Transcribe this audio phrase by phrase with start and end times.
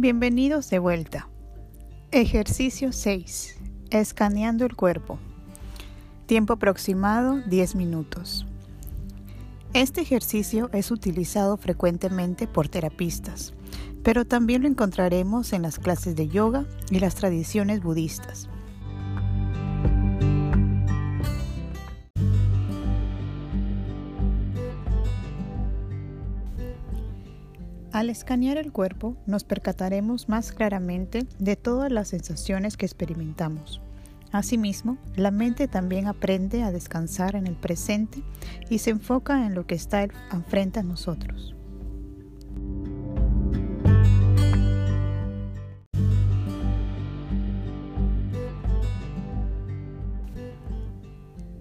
[0.00, 1.28] Bienvenidos de vuelta.
[2.10, 3.58] Ejercicio 6.
[3.90, 5.18] Escaneando el cuerpo.
[6.24, 8.46] Tiempo aproximado 10 minutos.
[9.74, 13.52] Este ejercicio es utilizado frecuentemente por terapistas,
[14.02, 18.48] pero también lo encontraremos en las clases de yoga y las tradiciones budistas.
[28.00, 33.82] Al escanear el cuerpo nos percataremos más claramente de todas las sensaciones que experimentamos.
[34.32, 38.22] Asimismo, la mente también aprende a descansar en el presente
[38.70, 41.54] y se enfoca en lo que está enfrente a nosotros.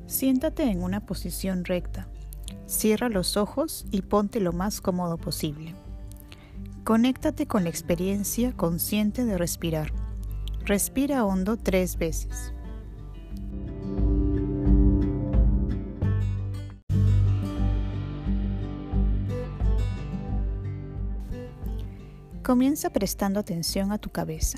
[0.08, 2.08] Siéntate en una posición recta.
[2.66, 5.76] Cierra los ojos y ponte lo más cómodo posible.
[6.90, 9.94] Conéctate con la experiencia consciente de respirar.
[10.66, 12.52] Respira hondo tres veces.
[22.42, 24.58] Comienza prestando atención a tu cabeza.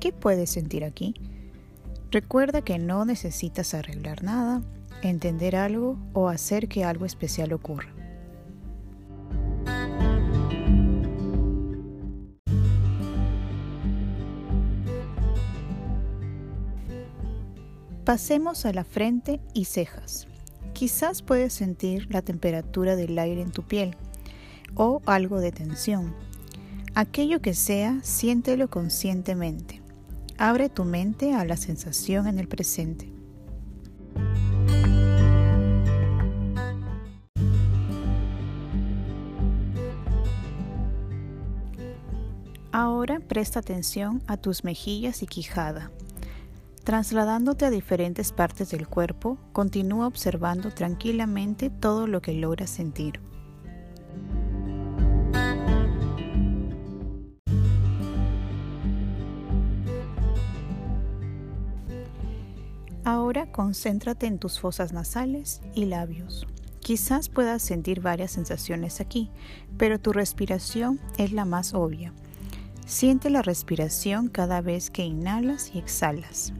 [0.00, 1.12] ¿Qué puedes sentir aquí?
[2.10, 4.62] Recuerda que no necesitas arreglar nada,
[5.02, 7.97] entender algo o hacer que algo especial ocurra.
[18.08, 20.28] Pasemos a la frente y cejas.
[20.72, 23.98] Quizás puedes sentir la temperatura del aire en tu piel
[24.74, 26.14] o algo de tensión.
[26.94, 29.82] Aquello que sea, siéntelo conscientemente.
[30.38, 33.12] Abre tu mente a la sensación en el presente.
[42.72, 45.90] Ahora presta atención a tus mejillas y quijada.
[46.88, 53.20] Trasladándote a diferentes partes del cuerpo, continúa observando tranquilamente todo lo que logras sentir.
[63.04, 66.46] Ahora concéntrate en tus fosas nasales y labios.
[66.80, 69.30] Quizás puedas sentir varias sensaciones aquí,
[69.76, 72.14] pero tu respiración es la más obvia.
[72.86, 76.54] Siente la respiración cada vez que inhalas y exhalas.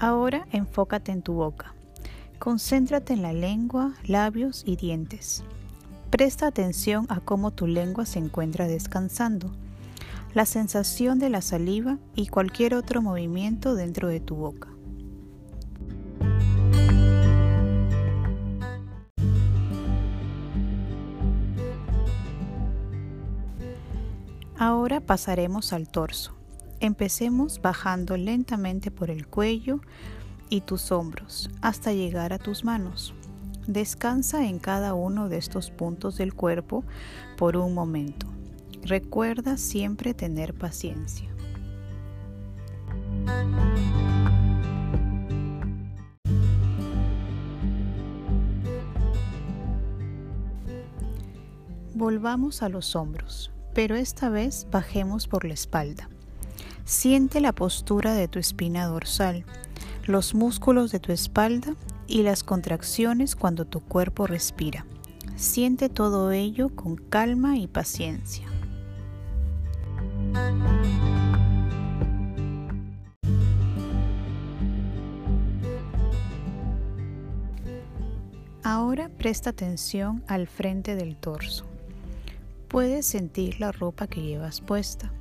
[0.00, 1.74] Ahora enfócate en tu boca.
[2.38, 5.44] Concéntrate en la lengua, labios y dientes.
[6.08, 9.50] Presta atención a cómo tu lengua se encuentra descansando,
[10.32, 14.68] la sensación de la saliva y cualquier otro movimiento dentro de tu boca.
[24.56, 26.39] Ahora pasaremos al torso.
[26.80, 29.80] Empecemos bajando lentamente por el cuello
[30.48, 33.12] y tus hombros hasta llegar a tus manos.
[33.66, 36.82] Descansa en cada uno de estos puntos del cuerpo
[37.36, 38.26] por un momento.
[38.82, 41.28] Recuerda siempre tener paciencia.
[51.92, 56.08] Volvamos a los hombros, pero esta vez bajemos por la espalda.
[56.84, 59.44] Siente la postura de tu espina dorsal,
[60.06, 61.74] los músculos de tu espalda
[62.06, 64.84] y las contracciones cuando tu cuerpo respira.
[65.36, 68.46] Siente todo ello con calma y paciencia.
[78.62, 81.64] Ahora presta atención al frente del torso.
[82.68, 85.12] Puedes sentir la ropa que llevas puesta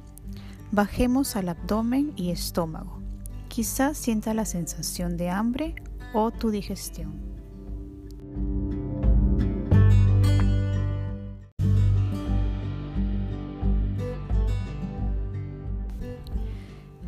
[0.72, 3.02] Bajemos al abdomen y estómago.
[3.48, 5.74] Quizás sienta la sensación de hambre
[6.14, 7.30] o tu digestión.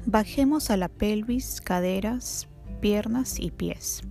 [0.08, 2.50] Bajemos a la pelvis, caderas,
[2.82, 4.02] piernas y pies.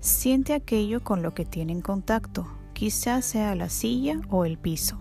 [0.00, 4.98] Siente aquello con lo que tienen contacto, quizás sea la silla o el piso.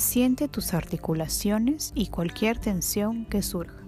[0.00, 3.84] Siente tus articulaciones y cualquier tensión que surja.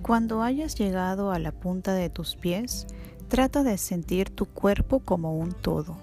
[0.00, 2.86] Cuando hayas llegado a la punta de tus pies,
[3.26, 5.96] trata de sentir tu cuerpo como un todo,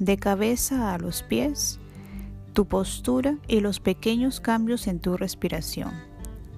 [0.00, 1.78] de cabeza a los pies,
[2.54, 5.92] tu postura y los pequeños cambios en tu respiración.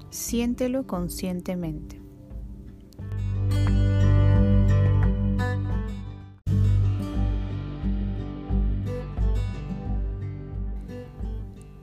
[0.09, 2.00] Siéntelo conscientemente.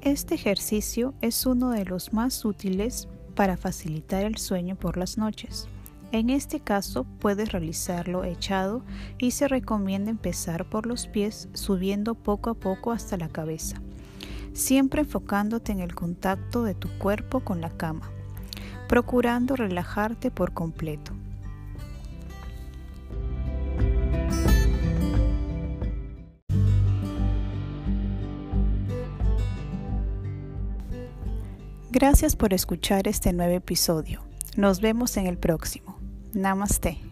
[0.08, 5.68] Este ejercicio es uno de los más útiles para facilitar el sueño por las noches.
[6.14, 8.84] En este caso puedes realizarlo echado
[9.18, 13.82] y se recomienda empezar por los pies subiendo poco a poco hasta la cabeza,
[14.54, 18.10] siempre enfocándote en el contacto de tu cuerpo con la cama,
[18.88, 21.17] procurando relajarte por completo.
[31.90, 34.22] Gracias por escuchar este nuevo episodio.
[34.58, 35.98] Nos vemos en el próximo.
[36.34, 37.07] Namaste.